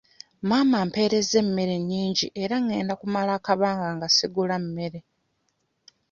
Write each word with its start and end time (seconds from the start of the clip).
Maama 0.47 0.75
amperezza 0.83 1.35
emmere 1.43 1.75
nnyingi 1.79 2.27
era 2.43 2.55
ngenda 2.63 2.93
kumala 3.01 3.31
akabanga 3.39 3.87
nga 3.95 4.07
sigula 4.15 4.55
mmere. 4.63 4.99